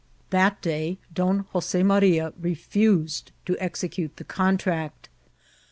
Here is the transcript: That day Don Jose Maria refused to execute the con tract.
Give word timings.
That 0.31 0.63
day 0.63 0.97
Don 1.13 1.45
Jose 1.51 1.83
Maria 1.83 2.33
refused 2.39 3.31
to 3.45 3.55
execute 3.59 4.17
the 4.17 4.23
con 4.23 4.57
tract. 4.57 5.09